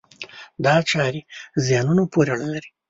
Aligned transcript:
دا 0.65 0.75
چارې 0.91 1.21
زیانونو 1.65 2.03
پورې 2.13 2.29
اړه 2.35 2.47
لري. 2.53 2.69